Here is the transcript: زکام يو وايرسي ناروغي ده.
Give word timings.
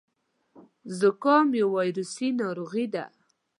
زکام 0.99 1.47
يو 1.59 1.67
وايرسي 1.75 2.27
ناروغي 2.39 2.85
ده. 2.93 3.03